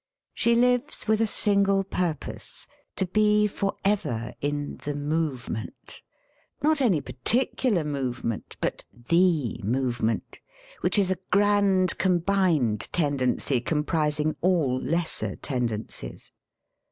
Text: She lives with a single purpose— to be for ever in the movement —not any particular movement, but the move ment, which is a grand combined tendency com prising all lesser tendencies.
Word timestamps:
She 0.33 0.55
lives 0.55 1.07
with 1.07 1.21
a 1.21 1.27
single 1.27 1.83
purpose— 1.83 2.65
to 2.95 3.05
be 3.05 3.45
for 3.45 3.75
ever 3.85 4.33
in 4.41 4.77
the 4.83 4.95
movement 4.95 6.01
—not 6.63 6.81
any 6.81 7.01
particular 7.01 7.83
movement, 7.83 8.57
but 8.61 8.83
the 8.91 9.59
move 9.63 10.01
ment, 10.01 10.39
which 10.79 10.97
is 10.97 11.11
a 11.11 11.19
grand 11.31 11.99
combined 11.99 12.91
tendency 12.91 13.61
com 13.61 13.83
prising 13.83 14.35
all 14.41 14.81
lesser 14.81 15.35
tendencies. 15.35 16.31